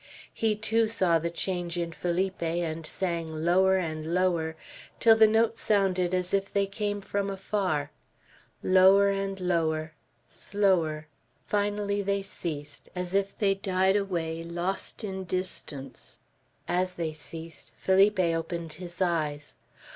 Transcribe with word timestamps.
He, 0.33 0.55
too, 0.55 0.87
saw 0.87 1.19
the 1.19 1.29
change 1.29 1.77
in 1.77 1.91
Felipe, 1.91 2.41
and 2.41 2.87
sang 2.87 3.45
lower 3.45 3.77
and 3.77 4.15
lower, 4.15 4.55
till 4.99 5.15
the 5.15 5.27
notes 5.27 5.61
sounded 5.61 6.15
as 6.15 6.33
if 6.33 6.51
they 6.51 6.65
came 6.65 7.01
from 7.01 7.29
afar; 7.29 7.91
lower 8.63 9.09
and 9.11 9.39
lower, 9.39 9.93
slower; 10.27 11.05
finally 11.45 12.01
they 12.01 12.23
ceased, 12.23 12.89
as 12.95 13.13
if 13.13 13.37
they 13.37 13.53
died 13.53 13.95
away 13.95 14.43
lost 14.43 15.03
in 15.03 15.23
distance. 15.23 16.17
As 16.67 16.95
they 16.95 17.13
ceased, 17.13 17.71
Felipe 17.77 18.19
opened 18.19 18.73
his 18.73 19.03
eyes. 19.03 19.55